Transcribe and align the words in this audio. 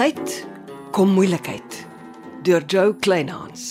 tyd 0.00 0.30
kom 0.96 1.10
moeilikheid 1.12 1.74
deur 2.46 2.62
Joe 2.64 2.94
Kleinhans. 3.04 3.64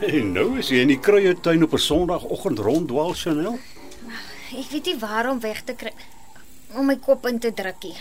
En 0.00 0.32
nou 0.34 0.56
is 0.58 0.72
jy 0.72 0.82
in 0.82 0.90
die 0.90 0.98
kruietuin 0.98 1.62
op 1.62 1.78
'n 1.78 1.84
Sondagoggend 1.86 2.58
ronddwaal 2.58 3.14
Chanel. 3.14 3.58
Ek 4.58 4.66
weet 4.74 4.86
nie 4.90 4.98
waarom 4.98 5.38
weg 5.40 5.62
te 5.62 5.78
kry 5.78 5.94
om 6.74 6.86
my 6.86 6.96
kop 6.96 7.26
in 7.26 7.38
te 7.38 7.54
drukkie. 7.54 7.94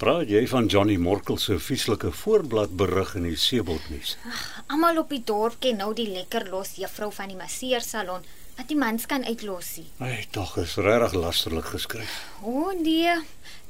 Praat 0.00 0.30
jy 0.32 0.40
van 0.48 0.64
Johnny 0.64 0.94
Morkel 0.96 1.36
se 1.36 1.58
vieslike 1.60 2.08
voorblad 2.22 2.70
berig 2.72 3.10
in 3.18 3.26
die 3.28 3.36
Seebaldnuus? 3.36 4.14
Almal 4.72 5.02
op 5.02 5.10
die 5.12 5.20
dorp 5.28 5.58
ken 5.60 5.76
nou 5.76 5.90
die 5.92 6.06
lekker 6.08 6.46
los 6.48 6.70
juffrou 6.80 7.10
van 7.12 7.28
die 7.28 7.36
masseersalon 7.36 8.24
wat 8.56 8.70
die 8.70 8.78
mans 8.80 9.04
kan 9.10 9.26
uitlosie. 9.28 9.84
Ai, 10.00 10.24
tog 10.32 10.54
is 10.62 10.78
regtig 10.80 11.18
lasterlik 11.20 11.68
geskryf. 11.74 12.16
O 12.40 12.72
nee, 12.78 13.12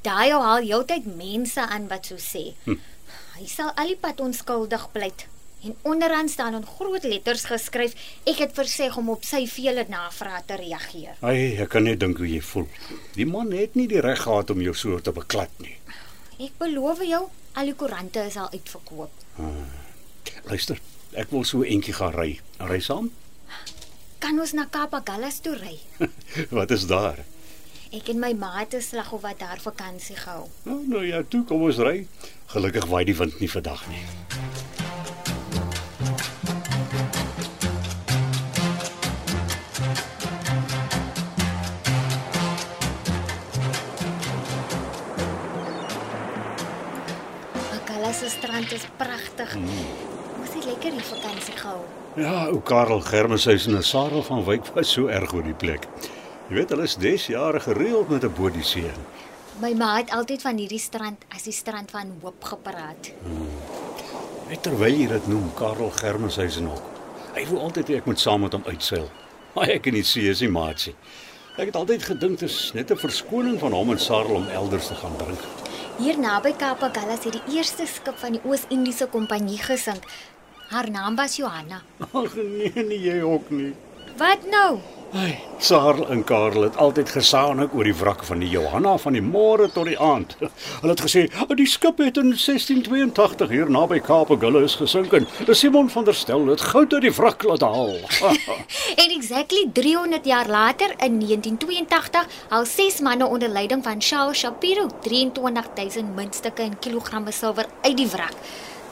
daai 0.07 0.31
ou 0.31 0.39
haal 0.45 0.63
heeltyd 0.63 1.11
mense 1.19 1.67
aan 1.67 1.91
wat 1.91 2.07
so 2.07 2.15
sê. 2.15 2.45
Hm. 2.63 2.79
Hy 3.35 3.51
sal 3.51 3.75
al 3.75 3.91
die 3.91 3.99
pad 3.99 4.23
onskuldig 4.23 4.87
pleit. 4.95 5.27
En 5.67 5.75
onderaan 5.81 6.29
staan 6.31 6.55
in 6.55 6.65
groot 6.65 7.03
letters 7.03 7.43
geskryf: 7.45 7.93
Ek 8.23 8.39
het 8.41 8.55
verseg 8.55 8.95
om 8.97 9.11
op 9.13 9.27
sy 9.27 9.43
vele 9.51 9.83
navrae 9.91 10.41
te 10.47 10.55
reageer. 10.57 11.19
Ai, 11.19 11.59
ek 11.61 11.75
kan 11.75 11.85
net 11.85 11.99
dink 12.01 12.23
hoe 12.23 12.31
jy 12.31 12.39
voel. 12.41 12.71
Die 13.19 13.27
man 13.29 13.51
het 13.51 13.75
nie 13.75 13.85
die 13.91 14.01
reg 14.01 14.23
gehad 14.23 14.55
om 14.55 14.63
jou 14.63 14.73
so 14.73 15.03
te 15.03 15.13
beklad 15.13 15.53
nie. 15.59 15.75
Ek 16.41 16.55
beloof 16.57 17.03
jou, 17.05 17.25
al 17.53 17.67
die 17.69 17.75
koerante 17.77 18.23
is 18.25 18.37
al 18.41 18.49
uitverkoop. 18.49 19.11
Luister, 20.49 20.79
ek 21.13 21.29
wil 21.29 21.43
so 21.45 21.61
eentjie 21.61 21.93
gaan 21.93 22.15
ry. 22.15 22.31
Ry 22.65 22.79
saam? 22.81 23.11
Kan 24.21 24.39
ons 24.41 24.55
na 24.57 24.65
Kapagallas 24.65 25.37
toe 25.45 25.53
ry? 25.59 25.75
Wat 26.57 26.73
is 26.73 26.87
daar? 26.89 27.21
Ek 27.93 28.09
en 28.13 28.21
my 28.23 28.31
maat 28.39 28.73
is 28.73 28.89
slag 28.89 29.11
of 29.11 29.21
wat 29.25 29.41
daar 29.43 29.59
vakansie 29.59 30.15
gehou. 30.15 30.45
Nou, 30.63 30.79
nou 30.87 31.01
ja, 31.03 31.19
toe 31.27 31.43
kom 31.43 31.65
ons 31.67 31.81
ry. 31.83 32.07
Gelukkig 32.53 32.87
waai 32.87 33.03
die 33.09 33.17
wind 33.19 33.35
nie 33.43 33.51
vandag 33.51 33.83
nie. 33.91 34.05
Kapagallas 48.11 48.31
se 48.31 48.39
strand 48.39 48.71
is 48.71 48.85
pragtig. 48.97 49.55
Ons 50.39 50.53
het 50.53 50.65
lekker 50.65 50.91
hier 50.91 51.03
vakansie 51.07 51.53
gehou. 51.55 51.83
Ja, 52.19 52.49
ou 52.51 52.59
Karel 52.59 52.99
Germeshuis 52.99 53.67
en 53.67 53.83
Sarel 53.83 54.23
van 54.27 54.43
Wyk 54.43 54.67
was 54.75 54.91
so 54.91 55.07
erg 55.07 55.31
oor 55.33 55.45
die 55.47 55.55
plek. 55.55 55.87
Jy 56.49 56.57
weet, 56.57 56.73
hulle 56.73 56.83
is 56.83 56.97
des 56.99 57.29
jare 57.31 57.61
gereeld 57.63 58.09
met 58.09 58.25
'n 58.27 58.33
boot 58.35 58.53
die 58.53 58.63
see 58.63 58.83
in. 58.83 59.05
My 59.61 59.71
ma 59.73 59.95
het 59.95 60.11
altyd 60.11 60.41
van 60.41 60.57
hierdie 60.57 60.79
strand 60.79 61.23
as 61.29 61.43
die 61.43 61.53
strand 61.53 61.91
van 61.91 62.11
hoop 62.21 62.43
gepraat. 62.43 63.13
Net 64.49 64.61
terwyl 64.61 64.99
jy 64.99 65.07
dit 65.07 65.27
noem, 65.27 65.53
Karel 65.55 65.91
Germeshuis 65.91 66.57
en 66.57 66.67
ook. 66.67 66.83
Hy 67.35 67.45
wou 67.47 67.59
altyd 67.59 67.87
hê 67.87 67.95
ek 67.95 68.05
moet 68.05 68.19
saam 68.19 68.41
met 68.41 68.51
hom 68.51 68.63
uitseil. 68.65 69.09
Maar 69.53 69.69
ek 69.69 69.87
en 69.87 69.93
die 69.93 70.03
see 70.03 70.29
is 70.29 70.41
nie 70.41 70.49
maatsie. 70.49 70.95
Ek 71.57 71.65
het 71.65 71.75
altyd 71.75 72.03
gedink 72.03 72.39
dit 72.39 72.49
is 72.49 72.71
net 72.73 72.91
'n 72.91 72.97
verskoning 72.97 73.59
van 73.59 73.71
hom 73.71 73.91
en 73.91 73.99
Sarel 73.99 74.35
om 74.35 74.47
elders 74.47 74.87
te 74.87 74.95
gaan 74.95 75.15
drink. 75.17 75.70
Hier 76.01 76.17
naby 76.17 76.55
Kapagallas 76.57 77.27
het 77.27 77.35
die 77.35 77.57
eerste 77.59 77.85
skip 77.85 78.15
van 78.17 78.33
die 78.33 78.39
Oos-Indiese 78.41 79.05
Kompanjie 79.13 79.59
gesink. 79.61 80.01
Haar 80.71 80.87
naam 80.89 81.13
was 81.15 81.35
Johanna. 81.37 81.83
Ag 82.09 82.33
nee, 82.39 82.71
nee 82.73 82.97
jy 83.03 83.19
ook 83.21 83.51
nie. 83.53 83.75
Wat 84.17 84.39
nou? 84.49 84.79
Ai, 85.11 85.39
Sarel 85.59 86.07
en 86.09 86.23
Karel 86.23 86.61
het 86.61 86.77
altyd 86.79 87.09
gesaanik 87.11 87.73
oor 87.75 87.83
die 87.83 87.95
wrak 87.95 88.21
van 88.23 88.39
die 88.39 88.47
Johanna 88.49 88.93
van 88.97 89.17
die 89.17 89.23
môre 89.23 89.67
tot 89.71 89.89
die 89.89 89.97
aand. 89.99 90.37
Hulle 90.39 90.93
het 90.93 91.03
gesê, 91.03 91.25
"O, 91.49 91.53
die 91.53 91.67
skip 91.67 91.97
het 91.97 92.17
in 92.17 92.31
1682 92.37 93.49
hier 93.49 93.69
naby 93.69 93.99
Kaapagullis 93.99 94.75
gesink 94.75 95.13
en 95.13 95.27
Simon 95.51 95.89
van 95.89 96.05
der 96.05 96.13
Stel 96.13 96.47
het 96.47 96.61
goud 96.61 96.93
uit 96.93 97.01
die 97.01 97.11
wrak 97.11 97.43
laat 97.43 97.61
haal." 97.61 97.97
En 99.03 99.09
exactly 99.09 99.69
300 99.73 100.25
jaar 100.25 100.47
later 100.47 100.89
in 100.89 101.19
1982 101.19 102.27
haal 102.49 102.65
ses 102.65 102.99
manne 102.99 103.25
onder 103.25 103.49
leiding 103.49 103.83
van 103.83 104.01
Charles 104.01 104.37
Shapiro 104.37 104.87
23000 105.01 106.15
muntstukke 106.15 106.61
en 106.61 106.79
kilogramme 106.79 107.31
silwer 107.31 107.65
uit 107.81 107.97
die 107.97 108.07
wrak. 108.07 108.35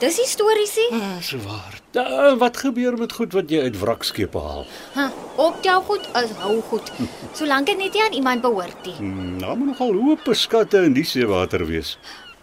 Dis 0.00 0.16
historiesie. 0.16 0.86
Ah, 0.96 1.18
so 1.20 1.36
waar. 1.44 1.74
Da, 1.92 2.36
wat 2.40 2.56
gebeur 2.56 2.96
met 2.96 3.12
goed 3.12 3.34
wat 3.36 3.50
jy 3.52 3.60
uit 3.66 3.76
wrakskepe 3.76 4.40
haal? 4.40 4.62
Ha, 4.94 5.10
optel 5.36 5.82
goed 5.84 6.06
is 6.22 6.30
hou 6.40 6.54
goed. 6.70 6.88
Solank 7.36 7.68
dit 7.68 7.76
net 7.76 7.92
nie 7.92 8.02
aan 8.06 8.16
iemand 8.16 8.40
behoort 8.40 8.86
nie. 8.88 8.94
Hmm, 8.96 9.36
Nou 9.42 9.56
moet 9.58 9.74
nogal 9.74 9.92
hoë 9.98 10.34
skatte 10.40 10.80
in 10.88 10.96
die 10.96 11.04
seewater 11.04 11.66
wees. 11.68 11.98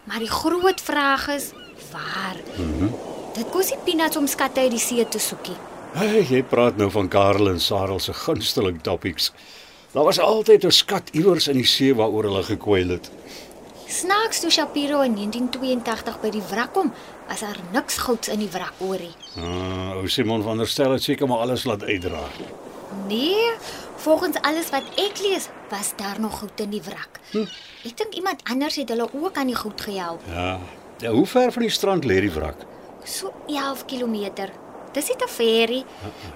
Maar 0.06 0.20
die 0.22 0.30
groot 0.30 0.82
vraag 0.82 1.28
is 1.34 1.52
waar? 1.92 2.38
Mm 2.58 2.78
-hmm. 2.78 2.94
Dit 3.34 3.50
kos 3.50 3.70
nie 3.70 3.80
peanuts 3.86 4.18
om 4.18 4.28
skatte 4.28 4.60
uit 4.60 4.72
die 4.72 4.80
see 4.80 5.08
te 5.08 5.20
soekie. 5.20 5.58
Hey, 5.94 6.26
jy 6.30 6.44
praat 6.44 6.78
nou 6.78 6.92
van 6.92 7.08
Karel 7.08 7.50
en 7.50 7.60
Sarel 7.60 8.00
se 8.00 8.14
gunsteling 8.14 8.82
topics. 8.82 9.32
Daar 9.92 10.04
was 10.04 10.20
altyd 10.20 10.66
'n 10.66 10.72
skat 10.72 11.10
iewers 11.12 11.48
in 11.48 11.56
die 11.58 11.66
see 11.66 11.96
waaroor 11.96 12.24
hulle 12.24 12.44
gekwyl 12.44 12.90
het. 12.90 13.10
Snaaks 13.88 14.40
toe 14.40 14.50
Shapiro 14.52 15.02
in 15.02 15.14
1982 15.16 16.20
by 16.20 16.30
die 16.36 16.44
wrak 16.50 16.74
kom, 16.76 16.90
was 17.30 17.40
daar 17.40 17.60
niks 17.72 17.98
gouds 18.04 18.28
in 18.28 18.42
die 18.44 18.50
wrak 18.52 18.76
oorie. 18.84 19.14
Ah, 19.40 19.96
ou 19.96 20.08
Simon 20.12 20.44
van 20.44 20.60
der 20.60 20.68
Stel 20.68 20.92
het 20.92 21.04
seker 21.06 21.28
maar 21.28 21.46
alles 21.46 21.64
laat 21.64 21.86
uitdra. 21.88 22.26
Nee, 23.08 23.54
volgens 24.04 24.42
alles 24.42 24.70
wat 24.76 24.84
ek 25.00 25.22
lees, 25.24 25.48
was 25.72 25.94
daar 25.96 26.20
nog 26.20 26.40
goud 26.40 26.60
in 26.60 26.76
die 26.76 26.84
wrak. 26.84 27.20
Hm. 27.32 27.48
Ek 27.88 27.96
dink 27.98 28.20
iemand 28.20 28.44
anders 28.44 28.76
het 28.76 28.92
hulle 28.92 29.08
ook 29.14 29.40
aan 29.40 29.48
die 29.48 29.56
goud 29.56 29.82
gehelp. 29.82 30.28
Ja. 30.28 30.60
ja. 31.00 31.12
Hoe 31.12 31.26
ver 31.26 31.52
van 31.56 31.62
die 31.62 31.72
strand 31.72 32.04
lê 32.04 32.20
die 32.28 32.32
wrak? 32.32 32.68
So 33.08 33.32
11 33.48 33.86
km. 33.88 34.52
Dis 34.94 35.08
nie 35.08 35.18
te 35.18 35.28
ver 35.30 35.70
nie. 35.70 35.84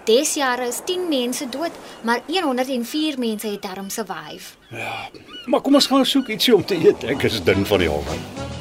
Des 0.06 0.34
jare 0.34 0.67
is 0.67 0.81
10 0.85 1.07
mense 1.09 1.50
dood, 1.50 1.72
maar 2.01 2.22
104 2.28 3.19
mense 3.19 3.47
het 3.47 3.62
daarom 3.62 3.89
survive. 3.89 4.56
Ja. 4.69 5.09
Maar 5.45 5.62
kom 5.62 5.73
ons 5.73 5.88
gaan 5.88 6.06
soek 6.06 6.28
ietsie 6.28 6.56
om 6.56 6.66
te 6.66 6.75
eet. 6.75 7.03
Ek 7.03 7.23
is 7.23 7.44
dun 7.44 7.66
van 7.66 7.79
die 7.79 7.90
honger. 7.90 8.59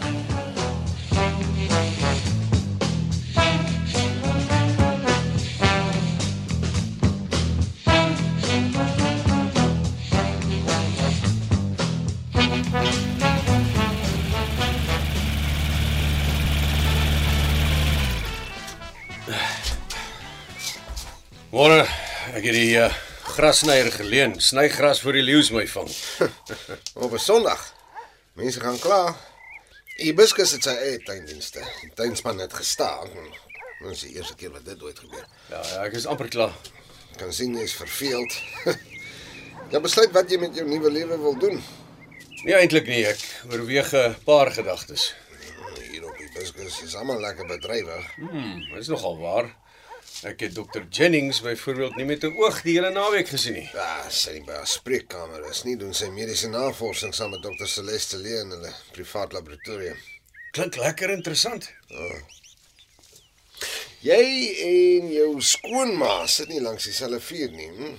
Môre, 21.60 21.82
ek 22.32 22.46
het 22.46 22.54
die 22.56 22.76
uh, 22.80 22.86
grasnyer 23.34 23.90
geleen. 23.92 24.38
Sny 24.40 24.62
gras 24.72 25.02
vir 25.04 25.18
die 25.18 25.24
leeu's 25.26 25.50
my 25.52 25.66
vang. 25.68 25.90
Op 27.04 27.12
'n 27.12 27.20
Sondag. 27.20 27.60
Mense 28.40 28.62
gaan 28.62 28.78
kla. 28.80 29.12
Hibiscus 29.98 30.54
het 30.56 30.64
sy 30.64 30.72
eie 30.86 31.02
tuindienste. 31.04 31.60
Die 31.82 31.92
tuinspan 32.00 32.40
het 32.40 32.56
gestaan. 32.56 33.12
Dit 33.12 33.92
is 33.92 34.06
die 34.06 34.14
eerste 34.16 34.38
keer 34.40 34.56
wat 34.56 34.64
dit 34.64 34.80
ooit 34.80 35.04
gebeur. 35.04 35.28
Ja, 35.52 35.60
ja, 35.60 35.84
ek 35.84 36.00
is 36.00 36.08
amper 36.08 36.32
klaar. 36.32 36.56
Kan 37.20 37.36
sien 37.36 37.52
jy 37.58 37.68
is 37.68 37.76
verveeld. 37.76 38.40
Ja, 39.68 39.84
besluit 39.84 40.16
wat 40.16 40.32
jy 40.32 40.40
met 40.40 40.56
jou 40.56 40.64
nuwe 40.64 40.96
lewe 40.96 41.20
wil 41.28 41.36
doen. 41.44 41.60
Nee, 42.40 42.56
eintlik 42.56 42.88
nie. 42.88 43.04
Ek 43.04 43.20
oorweeg 43.52 43.92
'n 43.92 44.16
paar 44.24 44.48
gedagtes. 44.48 45.10
Hier 45.76 46.08
op 46.08 46.16
Hibiscus 46.16 46.80
is 46.88 46.96
almal 46.96 47.20
lekker 47.20 47.44
bedrywig. 47.44 48.14
Dit 48.16 48.80
is 48.80 48.96
nogal 48.96 49.20
waar. 49.20 49.58
Ek 50.20 50.42
het 50.44 50.52
Dr 50.52 50.82
Jennings 50.92 51.38
byvoorbeeld 51.40 51.94
nie 51.96 52.04
met 52.04 52.24
'n 52.24 52.36
oog 52.36 52.62
die 52.62 52.74
hele 52.76 52.90
naweek 52.90 53.28
gesien 53.28 53.54
nie. 53.54 53.68
Ja, 53.72 54.10
sy 54.10 54.32
nie 54.32 54.44
by 54.44 54.52
haar 54.52 54.66
spreekkamer 54.66 55.46
is 55.50 55.62
nie 55.64 55.76
doen 55.76 55.94
sy 55.94 56.10
mediese 56.12 56.48
navorsing 56.48 57.14
saam 57.14 57.30
met 57.30 57.42
Dr 57.42 57.66
Celeste 57.66 58.16
Lee 58.16 58.40
in 58.40 58.50
hulle 58.50 58.72
privaat 58.92 59.32
laboratorium. 59.32 59.96
Klink 60.52 60.76
lekker 60.76 61.10
interessant. 61.10 61.70
Jy 64.00 64.24
en 64.66 65.08
jou 65.12 65.40
skoonma 65.40 66.26
sit 66.26 66.48
nie 66.48 66.60
langs 66.60 66.84
dieselfde 66.84 67.20
vuur 67.20 67.50
nie. 67.50 67.70
Hm? 67.70 67.96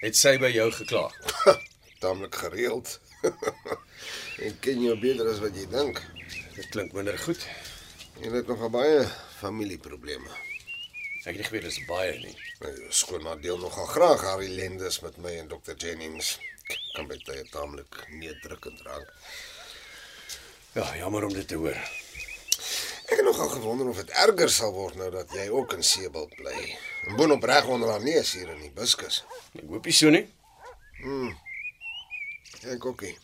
Het 0.00 0.16
sy 0.16 0.38
by 0.38 0.50
jou 0.50 0.70
gekla? 0.72 1.10
Tamelik 2.00 2.34
gereeld. 2.34 3.00
en 4.44 4.58
ken 4.60 4.82
jou 4.82 4.98
beter 4.98 5.30
as 5.30 5.38
wat 5.38 5.54
jy 5.54 5.70
dink. 5.70 6.02
Dit 6.56 6.68
klink 6.74 6.92
minder 6.92 7.18
goed. 7.18 7.46
Jy 8.18 8.34
het 8.34 8.46
nog 8.46 8.70
baie 8.70 9.06
familieprobleme. 9.38 10.55
Ek 11.26 11.34
het 11.34 11.40
nie 11.40 11.46
geweet 11.48 11.64
dis 11.66 11.80
baie 11.88 12.12
nie. 12.22 12.36
My 12.62 12.68
skoonma 12.94 13.32
deel 13.42 13.56
nogal 13.58 13.88
graag 13.90 14.20
haar 14.22 14.42
ellendes 14.44 15.00
met 15.02 15.16
my 15.18 15.32
en 15.40 15.48
Dr 15.50 15.74
Jennings. 15.74 16.36
Kan 16.94 17.08
by 17.10 17.16
tye 17.26 17.42
tamelik 17.50 17.98
neerdrukkend 18.14 18.78
raak. 18.86 19.10
Ja, 20.76 20.84
jammer 21.00 21.26
om 21.26 21.34
dit 21.34 21.48
te 21.50 21.58
hoor. 21.58 21.74
Ek 23.06 23.16
het 23.18 23.24
nogal 23.26 23.50
gewonder 23.56 23.90
of 23.90 23.98
dit 24.04 24.12
erger 24.22 24.50
sal 24.54 24.70
word 24.76 24.94
nou 25.00 25.10
dat 25.14 25.34
jy 25.34 25.48
ook 25.50 25.74
in 25.74 25.82
Seebald 25.82 26.30
bly. 26.38 26.54
En 27.10 27.18
boonop 27.18 27.42
reg 27.50 27.66
onder 27.74 27.90
haar 27.90 28.06
neus 28.06 28.32
hier 28.38 28.54
in 28.54 28.62
die 28.62 28.72
buskus. 28.78 29.24
Ek 29.58 29.66
hoop 29.66 29.90
nie 29.90 29.94
so 29.98 30.14
nie. 30.14 30.24
Ek 32.70 32.86
ook 32.86 33.02
nie. 33.02 33.16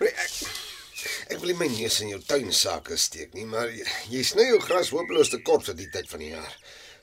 Maar 0.00 0.16
ek, 0.16 0.32
ek 1.28 1.40
wil 1.40 1.52
nie 1.52 1.58
my 1.60 1.68
neus 1.72 2.00
in 2.00 2.12
jou 2.12 2.20
tuin 2.24 2.52
sake 2.52 2.96
steek 2.96 3.34
nie, 3.36 3.46
maar 3.48 3.68
jy, 3.68 3.84
jy 4.12 4.22
sny 4.24 4.48
jou 4.48 4.60
gras 4.64 4.92
hopeloos 4.94 5.32
te 5.32 5.40
kort 5.44 5.66
vir 5.68 5.76
die 5.78 5.90
tyd 5.92 6.08
van 6.10 6.24
die 6.24 6.32
jaar. 6.32 6.54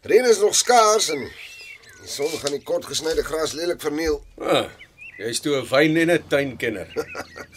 Reën 0.06 0.25
is 0.30 0.42
nog 0.42 0.56
skaars 0.57 1.12
en 1.13 1.24
die 1.25 2.10
son 2.10 2.33
gaan 2.42 2.57
die 2.57 2.66
kort 2.66 2.86
gesnyde 2.89 3.25
gras 3.25 3.56
lelik 3.57 3.81
verniel. 3.81 4.19
Ah, 4.42 4.69
jy's 5.22 5.42
toe 5.42 5.57
'n 5.62 5.69
wyn 5.69 5.98
en 5.98 6.12
'n 6.12 6.27
tuinkenner. 6.30 6.89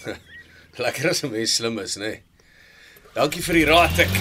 Lekker 0.84 1.10
as 1.10 1.24
'n 1.24 1.32
mens 1.32 1.56
slim 1.56 1.78
is, 1.78 1.96
né? 1.96 2.08
Nee. 2.08 2.22
Dankie 3.14 3.42
vir 3.42 3.54
die 3.54 3.66
raad 3.66 3.98
ek. 3.98 4.14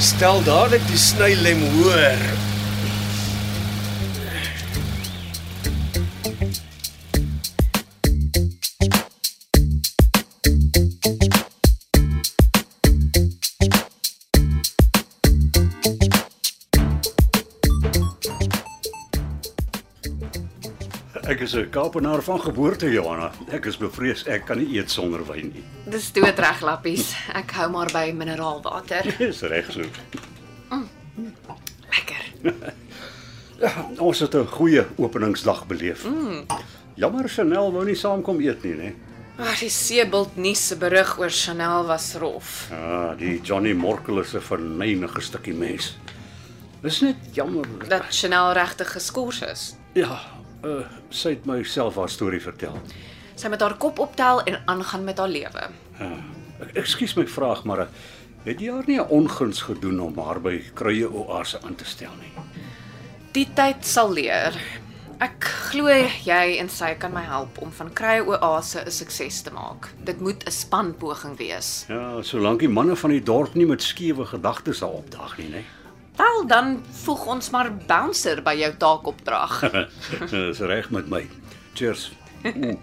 Stel 0.00 0.44
dadelik 0.44 0.86
die 0.88 1.00
snylem 1.00 1.64
hoër. 1.74 2.49
Ek 21.30 21.40
is 21.40 21.52
'n 21.54 21.70
Kaapenaar 21.70 22.22
van 22.22 22.40
geboorte, 22.40 22.90
Johanna. 22.90 23.30
Ek 23.54 23.64
is 23.64 23.76
bevrees 23.76 24.24
ek 24.26 24.44
kan 24.44 24.58
nie 24.58 24.78
eet 24.78 24.90
sonder 24.90 25.22
wyn 25.26 25.52
nie. 25.54 25.62
Dis 25.86 26.12
doodreg 26.12 26.60
lappies. 26.60 27.12
Ek 27.32 27.52
hou 27.54 27.68
maar 27.70 27.86
by 27.92 28.10
mineraalwater. 28.12 29.06
Dis 29.18 29.42
reg 29.42 29.70
so. 29.70 29.86
Lekker. 31.90 32.24
Ja, 33.60 33.70
ons 34.08 34.18
het 34.18 34.34
'n 34.34 34.46
goeie 34.46 34.84
openingsdag 34.96 35.66
beleef. 35.66 36.04
Mm. 36.04 36.46
Jammer 36.96 37.28
Chanel 37.28 37.72
wou 37.72 37.84
nie 37.84 37.94
saamkom 37.94 38.40
eet 38.40 38.64
nie, 38.64 38.74
né? 38.74 38.94
Ag, 39.38 39.58
die 39.60 39.70
Seebult 39.70 40.36
nuus 40.36 40.66
se 40.66 40.76
berig 40.76 41.18
oor 41.18 41.30
Chanel 41.30 41.86
was 41.86 42.14
rof. 42.14 42.66
Ja, 42.70 43.14
die 43.14 43.40
Johnny 43.40 43.72
Morkel 43.72 44.18
is 44.20 44.34
'n 44.34 44.40
verneinige 44.40 45.20
stukkie 45.20 45.54
mens. 45.54 45.96
Dis 46.82 47.00
net 47.00 47.16
jammer. 47.32 47.66
Dat 47.88 48.10
Chanel 48.10 48.52
regtig 48.52 48.92
geskort 48.92 49.42
is. 49.42 49.76
Ja, 49.94 50.18
uh, 50.64 50.84
sy 51.10 51.28
het 51.30 51.46
myself 51.46 51.96
haar 51.96 52.08
storie 52.08 52.40
vertel. 52.40 52.78
Sy 53.34 53.48
moet 53.48 53.60
haar 53.60 53.76
kop 53.76 53.98
optel 53.98 54.42
en 54.44 54.58
aangaan 54.66 55.04
met 55.04 55.18
haar 55.18 55.28
lewe. 55.28 55.68
Ek- 56.60 56.74
Ekskuus 56.76 57.14
my 57.16 57.26
vraag, 57.26 57.64
maar 57.64 57.78
uh, 57.80 57.86
het 58.44 58.60
jy 58.60 58.70
haar 58.72 58.84
nie 58.86 58.98
'n 59.00 59.08
onguns 59.08 59.62
gedoen 59.62 60.00
om 60.00 60.18
haar 60.18 60.40
by 60.40 60.62
Kruie 60.74 61.08
Oase 61.12 61.58
aan 61.62 61.74
te 61.74 61.84
stel 61.84 62.12
nie? 62.20 62.32
Die 63.32 63.48
tyd 63.54 63.86
sal 63.86 64.12
leer. 64.12 64.52
Ek 65.20 65.44
glo 65.44 65.88
jy 66.24 66.56
en 66.58 66.68
sy 66.68 66.94
kan 66.94 67.12
my 67.12 67.20
help 67.20 67.58
om 67.60 67.70
van 67.72 67.92
Krye 67.92 68.24
Oase 68.26 68.80
'n 68.86 68.90
sukses 68.90 69.42
te 69.42 69.50
maak. 69.50 69.88
Dit 70.04 70.20
moet 70.20 70.44
'n 70.46 70.50
spanpoging 70.50 71.36
wees. 71.38 71.84
Ja, 71.88 72.22
solank 72.22 72.58
die 72.60 72.68
manne 72.68 72.96
van 72.96 73.10
die 73.10 73.22
dorp 73.22 73.54
nie 73.54 73.66
met 73.66 73.82
skewe 73.82 74.24
gedagtes 74.26 74.78
sal 74.78 74.90
opdag 74.90 75.38
nie, 75.38 75.48
né? 75.48 75.62
Wel, 76.20 76.46
dan 76.46 76.82
voeg 77.04 77.26
ons 77.26 77.50
maar 77.54 77.70
bouncer 77.86 78.42
by 78.44 78.54
jou 78.60 78.70
taakopdrag. 78.76 79.60
Dis 80.32 80.60
reg 80.68 80.90
met 80.90 81.08
my. 81.08 81.24
Cheers. 81.74 82.10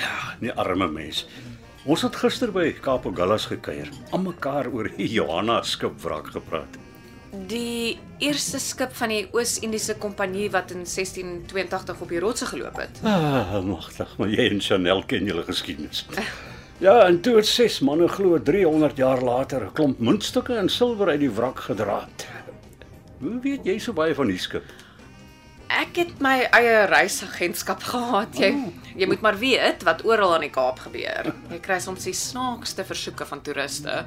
Ja, 0.00 0.36
nie 0.40 0.52
arme 0.54 0.86
mens. 0.88 1.24
Ons 1.84 2.04
het 2.06 2.14
gister 2.16 2.52
by 2.54 2.70
Kaap 2.80 3.04
Gallas 3.16 3.48
gekuier, 3.50 3.90
aan 4.14 4.22
mekaar 4.24 4.70
oor 4.72 4.88
die 4.94 5.08
Johanna 5.12 5.58
skipwrak 5.66 6.30
gepraat. 6.32 6.78
Die 7.50 7.98
eerste 8.22 8.62
skip 8.62 8.94
van 8.96 9.12
die 9.12 9.26
Oos-Indiese 9.34 9.98
Kompanjie 10.00 10.46
wat 10.54 10.72
in 10.72 10.86
1682 10.86 12.00
op 12.06 12.14
die 12.14 12.22
rotse 12.22 12.48
geloop 12.48 12.80
het. 12.80 13.02
Ah, 13.04 13.58
magtig, 13.66 14.14
maar 14.16 14.32
jy 14.32 14.48
en 14.54 14.64
Chanel 14.64 15.04
ken 15.10 15.28
julle 15.28 15.44
geskiedenis. 15.50 16.06
Ja, 16.80 17.02
en 17.04 17.18
toe 17.20 17.34
het 17.36 17.44
ses 17.44 17.82
manne 17.84 18.06
glo 18.08 18.38
300 18.40 18.96
jaar 18.96 19.20
later 19.20 19.64
'n 19.64 19.72
klomp 19.72 19.98
muntstukke 19.98 20.54
en 20.56 20.68
silwer 20.68 21.08
uit 21.08 21.20
die 21.20 21.30
wrak 21.30 21.58
gedra. 21.58 22.08
Hoe 23.20 23.40
weet 23.40 23.64
jy 23.64 23.78
so 23.78 23.92
baie 23.92 24.14
van 24.14 24.26
die 24.26 24.38
skip? 24.38 24.64
Ek 25.68 25.96
het 25.96 26.20
my 26.20 26.48
eie 26.50 26.86
reisagentskap 26.86 27.82
gehad. 27.82 28.38
Jy 28.38 28.54
jy 28.96 29.06
moet 29.06 29.20
maar 29.20 29.38
weet 29.38 29.82
wat 29.82 30.04
oral 30.04 30.34
aan 30.34 30.40
die 30.40 30.50
Kaap 30.50 30.78
gebeur. 30.78 31.34
Jy 31.50 31.60
kry 31.60 31.78
soms 31.78 32.04
die 32.04 32.16
snaakste 32.16 32.84
versoeke 32.84 33.26
van 33.26 33.42
toeriste. 33.42 34.06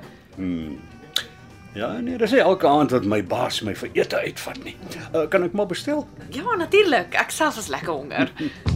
Ja, 1.73 1.99
nee, 2.01 2.17
dis 2.17 2.31
nie 2.31 2.39
elke 2.39 2.67
aand 2.67 2.91
wat 2.91 3.05
my 3.05 3.23
baas 3.23 3.61
my 3.61 3.75
vir 3.75 3.89
ete 3.93 4.17
uitvat 4.17 4.63
nie. 4.63 4.75
Uh, 5.13 5.27
kan 5.29 5.43
ek 5.43 5.53
maar 5.53 5.67
bestel? 5.67 6.07
Ja, 6.29 6.55
natuurlik. 6.55 7.13
Ek 7.13 7.29
self 7.31 7.57
is 7.57 7.67
lekker 7.67 7.93
honger. 7.93 8.33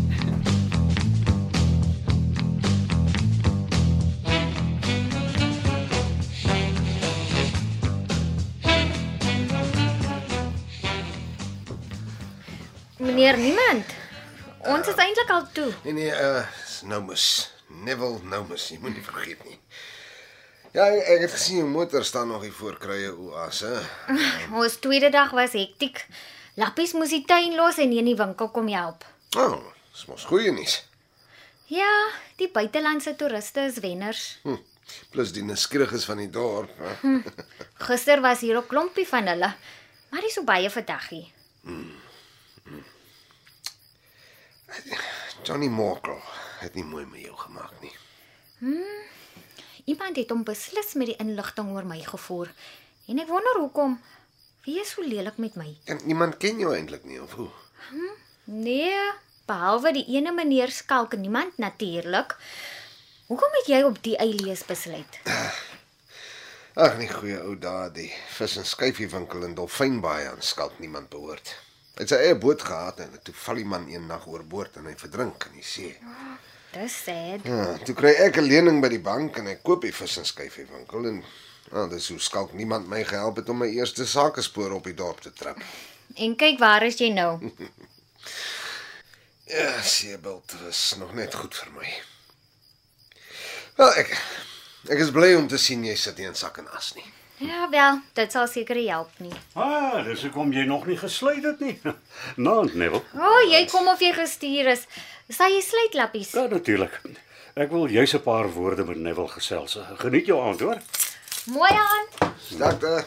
Meneer 13.18 13.38
Niemand. 13.42 13.94
Ons 14.70 14.90
is 14.92 15.00
eintlik 15.02 15.32
al 15.34 15.46
toe. 15.50 15.72
Nee 15.88 15.94
nee, 15.98 16.12
uh 16.14 16.44
Nomus. 16.86 17.24
Neville 17.82 18.20
Nomus, 18.30 18.68
jy 18.70 18.78
moenie 18.78 19.02
vergeet 19.02 19.42
nie. 19.48 19.58
Ja, 20.76 20.86
ek, 20.86 21.24
het 21.24 21.34
gesien 21.34 21.64
jou 21.64 21.72
motor 21.72 22.06
staan 22.06 22.30
nog 22.30 22.46
hier 22.46 22.54
voor 22.54 22.78
Kruie 22.78 23.10
Oase. 23.10 23.74
Ons 24.62 24.78
tweede 24.86 25.10
dag 25.10 25.34
was 25.34 25.58
hektiek. 25.58 26.04
Lappies 26.62 26.94
moes 26.94 27.16
die 27.16 27.24
tuin 27.26 27.58
los 27.58 27.82
en 27.82 27.98
in 27.98 28.06
die 28.12 28.16
winkel 28.22 28.54
kom 28.54 28.70
help. 28.70 29.10
O, 29.34 29.50
oh, 29.50 29.76
dis 29.90 30.06
mos 30.14 30.30
goeie 30.30 30.54
nuus. 30.54 30.84
Ja, 31.74 31.90
die 32.38 32.54
buitelandse 32.54 33.18
toeriste 33.18 33.66
is 33.72 33.82
wenners. 33.82 34.28
Hm. 34.46 34.62
Plus 35.10 35.34
die 35.34 35.48
nuuskriges 35.48 36.06
van 36.06 36.22
die 36.22 36.30
dorp, 36.30 36.78
hè. 36.78 37.18
Gister 37.90 38.22
was 38.22 38.46
hier 38.46 38.62
'n 38.62 38.70
klompie 38.70 39.10
van 39.10 39.34
hulle, 39.34 39.56
maar 40.12 40.22
nie 40.22 40.30
so 40.30 40.46
baie 40.46 40.70
vandag 40.70 41.10
nie. 41.10 41.26
Johnny 45.44 45.68
Morkel 45.68 46.20
het 46.60 46.74
nie 46.76 46.84
mooi 46.84 47.06
met 47.06 47.22
jou 47.22 47.36
gemaak 47.38 47.74
nie. 47.82 47.94
Iemand 49.88 50.16
het 50.20 50.30
hom 50.30 50.44
beslis 50.44 50.94
met 51.00 51.12
die 51.14 51.20
inligting 51.24 51.70
oor 51.72 51.86
my 51.88 52.00
gevoer. 52.04 52.52
En 53.08 53.20
ek 53.24 53.30
wonder 53.32 53.60
hoekom. 53.62 54.00
Wie 54.66 54.80
is 54.82 54.90
so 54.96 55.06
lelik 55.06 55.38
met 55.40 55.56
my? 55.56 55.70
En 55.86 56.02
niemand 56.04 56.38
ken 56.38 56.60
jou 56.60 56.74
eintlik 56.76 57.06
nie 57.08 57.22
of 57.24 57.32
hoe? 57.40 57.48
Nee, 58.44 58.98
behalwe 59.48 59.94
die 59.96 60.06
ene 60.18 60.34
meneer 60.36 60.72
Skalk, 60.72 61.16
niemand 61.16 61.58
natuurlik. 61.58 62.36
Hoekom 63.28 63.56
het 63.62 63.68
jy 63.72 63.82
op 63.88 64.02
die 64.04 64.18
eilees 64.20 64.66
besluit? 64.68 65.20
Ag 66.78 66.98
nee, 67.00 67.08
goeie 67.10 67.40
ou 67.42 67.56
daardie 67.60 68.12
vis 68.36 68.58
en 68.60 68.68
skyfie 68.68 69.08
winkel 69.10 69.48
in 69.48 69.56
Dolfynbaai 69.58 70.28
aan 70.28 70.44
skalk 70.46 70.76
niemand 70.80 71.10
behoort. 71.10 71.56
Hy 71.98 72.06
het 72.06 72.12
sy 72.14 72.18
eie 72.22 72.36
boot 72.38 72.62
gehad 72.62 73.00
en 73.02 73.16
toe 73.26 73.34
val 73.34 73.58
die 73.58 73.66
man 73.66 73.88
een 73.90 74.04
nag 74.06 74.28
oorboord 74.30 74.76
en 74.78 74.86
hy 74.86 74.94
verdrink 75.00 75.48
in 75.50 75.56
die 75.58 75.66
see. 75.66 75.96
Dis 76.76 76.94
sad. 77.08 77.46
Ja, 77.48 77.64
toe 77.88 77.96
kry 77.98 78.12
ek 78.22 78.38
'n 78.38 78.46
lening 78.46 78.82
by 78.84 78.90
die 78.94 79.02
bank 79.02 79.38
en 79.42 79.48
ek 79.48 79.64
koop 79.64 79.82
die 79.82 79.94
vis 79.94 80.18
en 80.22 80.26
skyfie 80.26 80.68
winkel 80.70 81.08
en 81.10 81.24
ja, 81.72 81.88
dis 81.88 82.10
hoe 82.14 82.20
skalk 82.20 82.54
niemand 82.54 82.88
my 82.88 83.04
gehelp 83.04 83.42
het 83.42 83.50
om 83.50 83.58
my 83.58 83.68
eerste 83.68 84.06
sakespoor 84.06 84.72
op 84.78 84.84
die 84.84 84.94
dorp 84.94 85.22
te 85.22 85.34
trap. 85.34 85.58
En 86.24 86.36
kyk 86.36 86.60
waar 86.60 86.84
is 86.84 86.98
jy 86.98 87.10
nou? 87.10 87.40
Ja, 89.48 89.82
Seebult 89.82 90.54
was 90.64 90.96
nog 91.00 91.14
net 91.14 91.36
goed 91.36 91.56
vir 91.56 91.72
my. 91.72 91.92
Wel, 93.78 93.94
ek 94.02 94.10
ek 94.92 95.00
is 95.00 95.12
bly 95.12 95.36
om 95.36 95.48
te 95.48 95.58
sien 95.58 95.86
jy 95.86 95.96
sit 95.96 96.18
nie 96.18 96.28
in 96.28 96.36
sak 96.36 96.58
en 96.60 96.68
as 96.76 96.94
nie. 96.96 97.06
Ja 97.38 97.70
wel, 97.70 98.00
dit 98.18 98.32
sal 98.32 98.48
seker 98.50 98.80
help 98.90 99.10
nie. 99.22 99.34
Ah, 99.54 100.00
dis 100.06 100.24
hoekom 100.26 100.50
jy 100.56 100.64
nog 100.66 100.88
nie 100.90 100.98
gesluit 100.98 101.44
het 101.46 101.60
nie. 101.62 101.76
Nou, 102.48 102.66
Neville. 102.74 103.04
O, 103.14 103.22
oh, 103.22 103.44
jy 103.46 103.66
kom 103.70 103.88
of 103.92 104.02
jy 104.02 104.10
gestuur 104.18 104.72
is. 104.74 104.88
Sal 105.30 105.54
jy 105.54 105.62
sluit 105.62 105.94
lappies? 105.94 106.32
Ja, 106.34 106.48
natuurlik. 106.50 106.98
Ek 107.58 107.70
wil 107.74 107.86
jous 107.94 108.14
'n 108.14 108.24
paar 108.26 108.50
woorde 108.54 108.86
met 108.86 108.98
Neville 108.98 109.30
gesels. 109.30 109.78
Geniet 110.02 110.26
jou 110.26 110.42
aand, 110.42 110.60
hoor. 110.66 110.82
Mooi 111.54 111.72
aan. 111.72 112.34
Sterkte. 112.42 113.06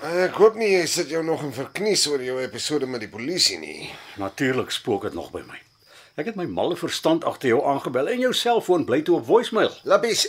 Ek 0.00 0.36
hoop 0.40 0.54
nie 0.56 0.70
jy 0.72 0.86
sit 0.86 1.08
jou 1.12 1.24
nog 1.24 1.42
in 1.42 1.52
verknies 1.52 2.06
oor 2.08 2.22
jou 2.24 2.38
episode 2.40 2.86
met 2.86 3.00
die 3.00 3.08
polisie 3.08 3.58
nie. 3.58 3.90
Natuurlik 4.16 4.70
spook 4.70 5.02
dit 5.08 5.14
nog 5.14 5.30
by 5.32 5.42
my. 5.48 5.58
Ek 6.16 6.26
het 6.26 6.36
my 6.36 6.44
malle 6.48 6.76
verstand 6.76 7.24
agter 7.24 7.48
jou 7.48 7.64
aangebel 7.64 8.08
en 8.08 8.20
jou 8.20 8.32
selfoon 8.32 8.84
bly 8.84 9.02
toe 9.02 9.16
op 9.16 9.26
voicemail. 9.26 9.72
Lappies, 9.84 10.26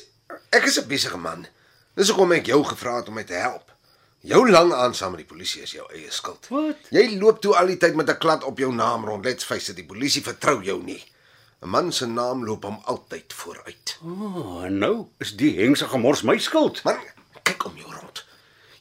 ek 0.51 0.63
is 0.67 0.79
'n 0.79 0.87
besige 0.87 1.17
man. 1.17 1.47
Dis 1.93 2.07
hoekom 2.07 2.31
ek 2.31 2.47
jou 2.47 2.61
gevra 2.63 2.95
het 3.01 3.09
om 3.11 3.17
my 3.19 3.23
te 3.27 3.35
help. 3.35 3.71
Jou 4.23 4.45
lang 4.49 4.69
aansaam 4.73 5.15
met 5.15 5.23
die 5.23 5.27
polisie 5.27 5.63
is 5.65 5.73
jou 5.75 5.83
eie 5.91 6.11
skuld. 6.13 6.47
Wat? 6.53 6.85
Jy 6.93 7.17
loop 7.19 7.41
toe 7.43 7.55
al 7.57 7.71
die 7.73 7.79
tyd 7.81 7.97
met 7.99 8.09
'n 8.09 8.17
klad 8.17 8.43
op 8.47 8.59
jou 8.59 8.71
naam 8.73 9.05
rond. 9.05 9.25
Let's 9.25 9.43
face 9.43 9.71
it, 9.71 9.75
die 9.75 9.85
polisie 9.85 10.23
vertrou 10.23 10.61
jou 10.63 10.81
nie. 10.83 11.03
'n 11.61 11.69
Man 11.69 11.91
se 11.91 12.05
naam 12.05 12.45
loop 12.45 12.63
hom 12.63 12.79
altyd 12.85 13.33
vooruit. 13.33 13.97
Oh, 14.03 14.63
en 14.65 14.77
nou 14.77 15.07
is 15.19 15.35
die 15.35 15.57
hengse 15.59 15.87
gemors 15.87 16.21
my 16.21 16.37
skuld. 16.37 16.83
Man, 16.83 16.99
kyk 17.43 17.65
om 17.65 17.77
jou 17.77 17.91
rond. 17.93 18.25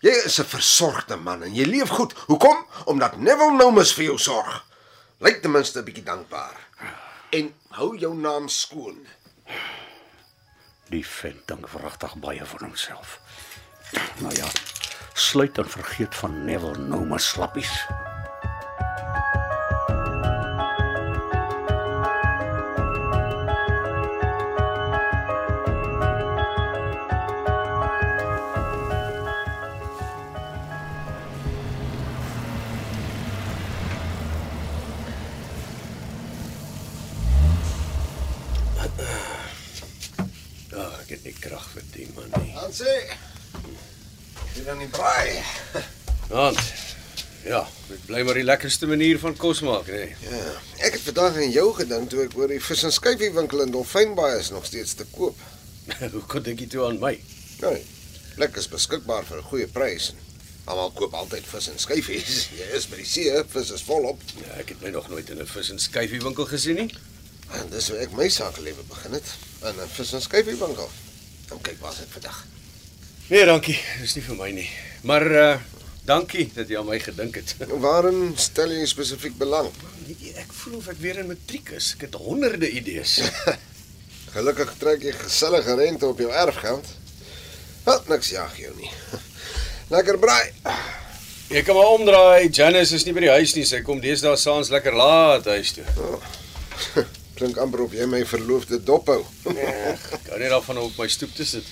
Jy 0.00 0.14
is 0.24 0.38
'n 0.40 0.44
versorgde 0.44 1.16
man 1.16 1.42
en 1.42 1.54
jy 1.54 1.64
leef 1.64 1.88
goed. 1.88 2.12
Hoekom? 2.26 2.66
Omdat 2.84 3.16
Neville 3.16 3.56
Nomus 3.56 3.92
vir 3.92 4.04
jou 4.04 4.18
sorg. 4.18 4.64
Lyk 5.18 5.42
ten 5.42 5.50
minste 5.50 5.78
'n 5.78 5.84
bietjie 5.84 6.04
dankbaar. 6.04 6.68
En 7.30 7.54
hou 7.68 7.96
jou 7.96 8.14
naam 8.14 8.48
skoon. 8.48 9.06
Die 10.90 11.06
vent 11.06 11.46
dink 11.46 11.68
wragtig 11.70 12.16
baie 12.18 12.46
van 12.52 12.64
homself. 12.66 13.20
Nou 14.18 14.34
ja, 14.34 14.46
sluit 15.14 15.58
en 15.58 15.70
vergeet 15.70 16.14
van 16.14 16.44
Neville 16.44 16.78
nou 16.78 17.04
maar 17.06 17.20
slappies. 17.20 17.86
Sê 42.80 42.94
jy 44.56 44.64
dan 44.64 44.78
nie 44.80 44.88
braai. 44.88 45.42
Want 46.30 46.60
ja, 47.44 47.60
dit 47.88 48.02
bly 48.08 48.22
maar 48.24 48.38
die 48.38 48.46
lekkerste 48.46 48.88
manier 48.88 49.18
van 49.20 49.36
kos 49.36 49.60
maak, 49.64 49.88
nê. 49.88 50.06
Nee. 50.10 50.30
Ja, 50.30 50.54
ek 50.86 50.96
het 50.96 51.04
vandag 51.08 51.38
aan 51.40 51.52
jou 51.52 51.66
gedink 51.76 52.10
toe 52.12 52.24
ek 52.24 52.36
hoor 52.38 52.52
die 52.52 52.60
vis 52.64 52.84
en 52.88 52.94
skyfie 52.94 53.30
winkel 53.36 53.64
in 53.64 53.72
Dolfynbaai 53.74 54.38
is 54.38 54.52
nog 54.54 54.68
steeds 54.68 54.96
te 54.98 55.06
koop. 55.12 55.38
Hoe 56.14 56.24
kon 56.30 56.44
dink 56.46 56.62
jy 56.64 56.68
toe 56.72 56.86
aan 56.88 57.00
my? 57.02 57.14
Nee, 57.60 57.82
plek 58.36 58.56
is 58.60 58.68
beskikbaar 58.72 59.28
vir 59.28 59.40
'n 59.40 59.48
goeie 59.50 59.68
prys. 59.68 60.12
Almal 60.70 60.92
koop 60.96 61.16
altyd 61.18 61.48
vis 61.50 61.68
en 61.72 61.80
skyfies. 61.80 62.46
Jy 62.60 62.68
is 62.76 62.86
by 62.88 63.00
die 63.00 63.08
see, 63.08 63.32
vis 63.52 63.72
is 63.74 63.84
volop. 63.88 64.20
Ja, 64.38 64.60
ek 64.60 64.74
het 64.74 64.84
my 64.84 64.92
nog 64.94 65.08
nooit 65.08 65.28
in 65.32 65.40
'n 65.40 65.48
vis 65.48 65.72
en 65.74 65.80
skyfie 65.80 66.22
winkel 66.22 66.46
gesien 66.46 66.80
nie. 66.84 66.90
En 67.58 67.68
dis 67.72 67.88
hoe 67.90 67.98
ek 67.98 68.12
my 68.14 68.28
sakelewe 68.28 68.84
begin 68.88 69.18
het, 69.18 69.36
in 69.64 69.80
'n 69.80 69.92
vis 69.96 70.12
en 70.12 70.22
skyfie 70.22 70.56
winkel. 70.56 70.88
En 71.50 71.60
kyk 71.60 71.80
waar's 71.80 72.00
ek 72.04 72.12
vandag. 72.14 72.46
Nee, 73.30 73.44
dankie. 73.46 73.76
Dis 74.02 74.16
nie 74.18 74.24
vir 74.26 74.34
my 74.34 74.48
nie. 74.50 74.66
Maar 75.06 75.24
uh 75.30 75.50
dankie 76.08 76.48
dat 76.50 76.66
jy 76.66 76.80
aan 76.80 76.88
my 76.88 76.96
gedink 76.98 77.36
het. 77.38 77.52
Waarin 77.84 78.32
stel 78.34 78.72
jy 78.74 78.86
spesifiek 78.90 79.36
belang? 79.38 79.68
Nee, 80.08 80.32
ek 80.40 80.50
voel 80.62 80.80
of 80.80 80.88
ek 80.90 80.98
weer 80.98 81.20
in 81.22 81.28
matriek 81.28 81.68
is. 81.76 81.92
Ek 81.94 82.08
het 82.08 82.16
honderde 82.18 82.66
idees. 82.66 83.20
Gelukkig 84.34 84.72
trek 84.80 85.04
jy 85.06 85.12
gesellige 85.14 85.76
rente 85.78 86.08
op 86.10 86.18
jou 86.18 86.30
erfgeld. 86.34 86.90
Wat 87.84 88.10
niks 88.10 88.32
jag 88.34 88.56
jou 88.58 88.72
nie. 88.80 88.90
Lekker 89.94 90.18
braai. 90.22 90.50
Jy 91.54 91.62
kan 91.66 91.78
maar 91.78 91.92
omdraai. 91.94 92.48
Janice 92.50 92.98
is 92.98 93.06
nie 93.06 93.14
by 93.14 93.28
die 93.28 93.34
huis 93.36 93.54
nie. 93.54 93.66
Sy 93.66 93.84
kom 93.86 94.02
deesdae 94.02 94.34
saans 94.42 94.72
lekker 94.74 94.96
laat 94.98 95.46
huis 95.54 95.76
toe. 95.78 95.86
Klink 97.38 97.62
amper 97.62 97.86
of 97.86 97.94
jy 97.94 98.10
my 98.10 98.24
verloofde 98.26 98.82
dop 98.82 99.06
hou. 99.14 99.22
Ek 99.54 100.32
hou 100.32 100.42
net 100.42 100.50
daarvan 100.50 100.82
op 100.82 100.98
my 100.98 101.06
stoep 101.10 101.38
te 101.38 101.46
sit. 101.46 101.70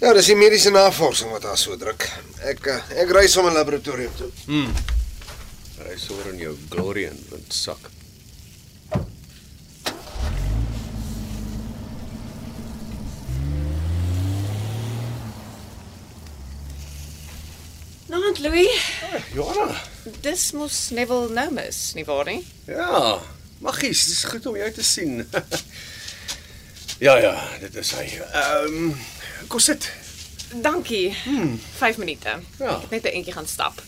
Ja, 0.00 0.12
dis 0.16 0.30
die 0.30 0.36
mediese 0.38 0.70
navorsing 0.72 1.28
wat 1.34 1.44
haar 1.44 1.58
so 1.60 1.76
druk. 1.76 2.06
Ek 2.48 2.64
eh, 2.72 2.92
ek 3.02 3.10
ry 3.12 3.26
sommer 3.28 3.52
laboratorium 3.52 4.12
toe. 4.16 4.30
Hy 5.80 5.96
soor 6.00 6.30
in 6.32 6.38
jou 6.40 6.54
glory 6.72 7.04
en 7.10 7.18
wind 7.28 7.52
sak. 7.52 7.90
Nou, 18.08 18.32
Louis, 18.40 18.80
Johanna. 19.36 19.76
dis 20.24 20.48
mos 20.56 20.78
Neville 20.96 21.28
Nomus, 21.36 21.92
nie 21.94 22.04
waar 22.08 22.24
nie? 22.26 22.40
Ja, 22.66 23.20
magies, 23.62 24.06
dis 24.08 24.24
goed 24.32 24.48
om 24.50 24.56
jou 24.58 24.72
te 24.74 24.82
sien. 24.82 25.20
ja 27.06 27.20
ja, 27.22 27.34
dit 27.62 27.76
is 27.84 27.92
hy. 28.00 28.08
Ehm, 28.32 28.80
um, 28.90 28.94
kom 29.50 29.58
sit. 29.60 29.90
Dankie. 30.62 31.10
Hmm. 31.24 31.60
5 31.78 31.96
minute. 31.98 32.38
Ja. 32.58 32.76
Ek 32.76 32.80
het 32.80 32.90
net 32.90 33.04
'n 33.04 33.16
entjie 33.18 33.32
gaan 33.34 33.46
stap. 33.46 33.82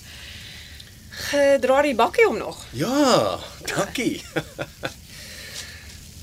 Gedra 1.10 1.82
die 1.82 1.94
bakkie 1.94 2.28
om 2.28 2.36
nog. 2.38 2.64
Ja, 2.70 3.38
dankie. 3.74 4.22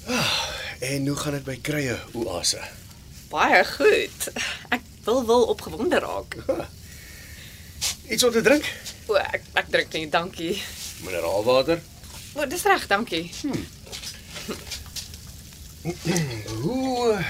Ah, 0.10 0.50
en 0.80 1.08
hoe 1.08 1.16
gaan 1.16 1.32
dit 1.38 1.44
by 1.46 1.60
krye 1.62 2.00
oase? 2.18 2.58
Baie 3.30 3.66
goed. 3.66 4.30
Ek 4.74 4.82
wil 5.06 5.26
wil 5.26 5.44
opgewonde 5.54 6.00
raak. 6.00 6.36
Iets 8.14 8.24
om 8.24 8.32
te 8.32 8.42
drink? 8.42 8.66
O, 9.06 9.14
ek 9.14 9.42
ek 9.54 9.70
drink 9.70 9.94
nie, 9.94 10.10
dankie. 10.10 10.62
Mineraalwater? 11.06 11.78
O, 12.34 12.46
dis 12.50 12.64
reg, 12.66 12.88
dankie. 12.90 13.30
Hoe 16.62 17.14
eh, 17.14 17.26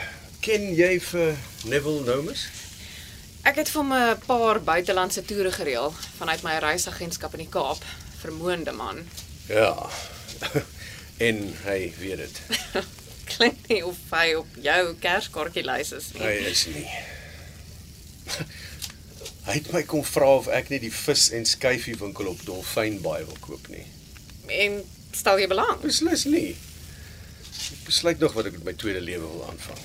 ken 0.50 0.72
jy 0.74 0.96
vir 1.12 1.36
Neville 1.70 2.02
Nomus? 2.08 2.48
Ek 3.46 3.60
het 3.62 3.70
vir 3.70 3.84
'n 3.86 4.18
paar 4.26 4.58
buitelandse 4.62 5.22
toere 5.22 5.52
gereël 5.52 5.94
vanuit 6.18 6.42
my 6.42 6.58
reisagentskap 6.58 7.34
in 7.38 7.44
die 7.46 7.52
Kaap. 7.54 7.84
Vermoënde 8.22 8.72
man. 8.72 9.06
Ja. 9.48 9.90
en 11.28 11.54
hy 11.66 11.94
weet 12.00 12.18
dit. 12.18 12.42
Klink 13.34 13.68
nie 13.68 13.86
of 13.86 13.98
hy 14.10 14.34
op 14.34 14.48
jou 14.62 14.96
kerskaartjielys 15.00 15.92
is 15.92 16.08
nie. 16.14 16.24
Hy 16.24 16.34
is 16.50 16.66
nie. 16.74 16.88
Hy 19.50 19.54
het 19.56 19.72
my 19.74 19.82
kom 19.84 20.04
vra 20.06 20.28
of 20.38 20.48
ek 20.48 20.70
nie 20.70 20.80
die 20.80 20.94
vis 20.94 21.30
en 21.34 21.46
skyfie 21.46 21.96
winkel 21.98 22.28
op 22.30 22.42
Dolfynbaai 22.46 23.26
wil 23.26 23.38
koop 23.42 23.70
nie. 23.70 23.86
En 24.46 24.82
stel 25.12 25.40
jy 25.42 25.48
belang? 25.48 25.80
Beslis 25.82 26.26
nie. 26.26 26.58
Ek 27.50 27.86
besluit 27.86 28.20
nog 28.20 28.34
wat 28.34 28.46
ek 28.46 28.60
met 28.60 28.64
my 28.64 28.74
tweede 28.74 29.02
lewe 29.02 29.26
wil 29.26 29.48
aanvang. 29.50 29.82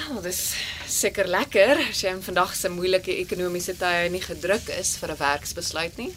Wel, 0.00 0.20
dis 0.24 0.40
seker 0.88 1.28
lekker 1.28 1.80
as 1.82 2.00
jy 2.00 2.12
in 2.14 2.22
vandag 2.24 2.54
se 2.56 2.70
moeilike 2.72 3.12
ekonomiese 3.20 3.74
tye 3.78 4.08
nie 4.12 4.22
gedruk 4.24 4.68
is 4.72 4.94
vir 5.00 5.12
'n 5.12 5.20
werksbesluit 5.20 5.96
nie. 6.00 6.12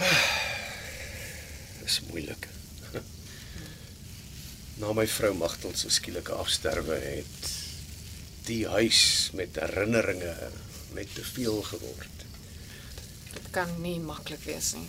Dis 1.82 2.00
moeilik. 2.08 2.48
Na 4.80 4.92
my 4.96 5.06
vrou 5.06 5.32
Magtel 5.34 5.74
se 5.76 5.90
skielike 5.90 6.32
afsterwe 6.32 6.96
het 7.02 7.50
die 8.48 8.64
huis 8.66 9.30
met 9.34 9.58
herinneringe 9.60 10.32
net 10.94 11.12
te 11.14 11.24
veel 11.24 11.60
geword. 11.62 12.24
Dit 13.34 13.50
kan 13.50 13.74
nie 13.82 13.98
maklik 14.00 14.44
wees 14.46 14.72
nie. 14.78 14.88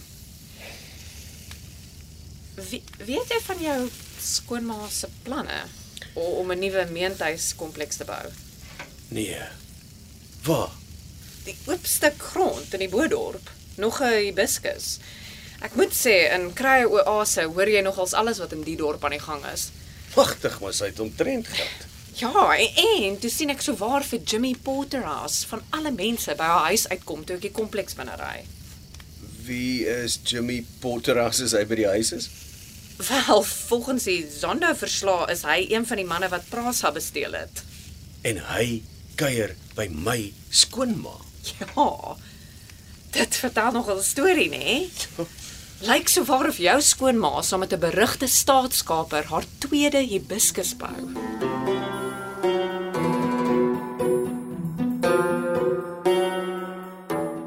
Wie, 2.56 2.84
weet 3.04 3.36
jy 3.36 3.42
van 3.50 3.60
jou 3.62 3.82
skoonma 4.22 4.80
se 4.90 5.12
planne 5.28 5.60
om 6.14 6.52
'n 6.52 6.60
nuwe 6.60 6.88
meentuiskompleks 6.92 7.98
te 7.98 8.06
bou? 8.06 8.26
Nee. 9.08 9.42
Waar? 10.44 10.72
Die 11.44 11.58
oop 11.66 11.86
stuk 11.86 12.22
grond 12.22 12.74
in 12.74 12.80
die 12.80 12.90
Boedorp, 12.90 13.52
nog 13.76 14.02
'n 14.02 14.14
hibiscus. 14.26 14.98
Ek 15.60 15.74
moet 15.76 15.94
sê 15.94 16.34
in 16.34 16.52
Krye 16.54 16.86
Oase 16.86 17.48
hoor 17.50 17.70
jy 17.70 17.82
nogals 17.82 18.14
alles 18.14 18.38
wat 18.38 18.52
in 18.54 18.62
die 18.62 18.76
dorp 18.76 19.04
aan 19.06 19.16
die 19.16 19.24
gang 19.24 19.46
is. 19.54 19.70
Wagtig, 20.14 20.60
maar 20.62 20.74
sy 20.74 20.86
het 20.92 21.00
omtrent 21.00 21.48
gehad. 21.48 21.86
Ja, 22.18 22.56
en, 22.58 22.76
en 23.02 23.18
toe 23.22 23.30
sien 23.30 23.50
ek 23.54 23.62
so 23.62 23.78
waar 23.78 24.06
vir 24.06 24.20
Jimmy 24.26 24.56
Potterhouse 24.64 25.46
van 25.50 25.62
alle 25.70 25.92
mense 25.92 26.34
by 26.38 26.50
haar 26.50 26.70
huis 26.72 26.88
uitkom 26.90 27.26
toe 27.26 27.36
ek 27.38 27.42
die 27.42 27.54
kompleks 27.54 27.98
binne 27.98 28.16
ry. 28.18 28.46
Wie 29.46 29.86
is 29.86 30.20
Jimmy 30.26 30.64
Potter 30.82 31.20
as 31.22 31.42
hy 31.54 31.64
by 31.66 31.78
die 31.82 31.90
huis 31.90 32.14
is? 32.18 32.30
Wel, 32.98 33.44
volgens 33.44 34.04
die 34.04 34.26
Zondo-verslae 34.40 35.32
is 35.32 35.44
hy 35.46 35.66
een 35.70 35.86
van 35.86 36.00
die 36.02 36.06
manne 36.06 36.30
wat 36.34 36.50
Prasa 36.50 36.92
besteel 36.92 37.36
het. 37.38 37.62
En 38.26 38.42
hy 38.50 38.82
kuier 39.16 39.54
by 39.78 39.86
my 39.94 40.34
skoonma. 40.50 41.14
Ja. 41.60 42.18
Dit 43.14 43.36
vertel 43.36 43.72
nog 43.72 43.88
'n 43.90 44.02
storie, 44.04 44.50
nê? 44.50 44.90
Lyk 45.80 46.08
so 46.08 46.24
waar 46.26 46.48
of 46.48 46.58
jou 46.58 46.82
skoonma 46.82 47.42
saam 47.42 47.60
met 47.60 47.74
'n 47.74 47.80
berugte 47.80 48.28
staatskaper 48.28 49.24
haar 49.26 49.46
tweede 49.58 49.98
hibiscus 49.98 50.76
bou. 50.76 50.98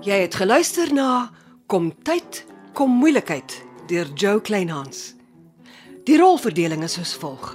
Jy 0.00 0.20
het 0.20 0.34
geluister 0.34 0.92
na 0.94 1.30
Kom 1.66 2.02
tyd, 2.02 2.44
kom 2.72 2.90
moeilikheid 2.90 3.62
deur 3.86 4.06
Joe 4.14 4.40
Kleinhans. 4.40 5.19
Die 6.10 6.18
rolverdeling 6.18 6.82
is 6.82 6.96
soos 6.96 7.12
volg: 7.22 7.52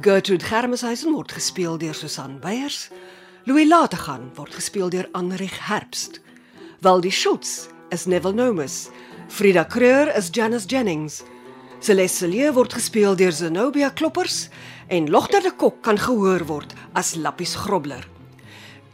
Gertrude 0.00 0.46
Germeshuisen 0.48 1.12
word 1.12 1.34
gespeel 1.36 1.74
deur 1.76 1.92
Susan 1.92 2.38
Beyers, 2.40 2.86
Louis 3.44 3.66
Lategan 3.68 4.22
word 4.38 4.54
gespeel 4.56 4.88
deur 4.88 5.04
Anrich 5.12 5.58
Herbst, 5.66 6.22
Waldie 6.80 7.12
Schultz 7.12 7.68
is 7.92 8.06
Neville 8.08 8.32
Nomus, 8.32 8.88
Frida 9.28 9.66
Kreur 9.68 10.08
is 10.16 10.30
Janice 10.32 10.64
Jennings, 10.64 11.18
Celeste 11.84 12.30
Lee 12.30 12.48
word 12.56 12.72
gespeel 12.72 13.18
deur 13.20 13.36
Zenobia 13.36 13.90
Kloppers 13.90 14.48
en 14.88 15.10
Logter 15.12 15.44
de 15.44 15.52
Kok 15.52 15.82
kan 15.84 16.00
gehoor 16.00 16.46
word 16.48 16.72
as 16.94 17.18
Lappies 17.20 17.52
Grobler. 17.66 18.08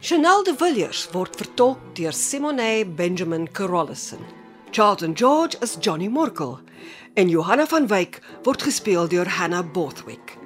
Chanel 0.01 0.43
de 0.43 0.51
Villiers 0.59 1.07
word 1.13 1.39
vertolk 1.39 1.95
deur 1.95 2.11
Simone 2.11 2.83
Benjamin 2.83 3.47
Carolison. 3.47 4.36
Charlton 4.77 5.13
George 5.15 5.57
is 5.59 5.75
Johnny 5.79 6.07
Morkel 6.07 6.59
en 7.13 7.29
Johanna 7.29 7.65
van 7.65 7.87
Wyk 7.87 8.19
word 8.43 8.61
gespeel 8.61 9.07
deur 9.09 9.25
Hannah 9.25 9.65
Bothwick. 9.73 10.37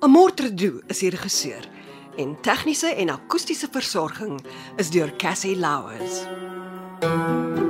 Amortredu 0.00 0.80
is 0.88 1.04
die 1.04 1.12
regisseur 1.12 1.68
en 2.16 2.32
tegniese 2.40 2.94
en 2.96 3.12
akoestiese 3.12 3.68
versorging 3.68 4.40
is 4.80 4.88
deur 4.88 5.12
Cassie 5.20 5.56
Louws. 5.56 6.24
thank 7.00 7.58
you 7.58 7.67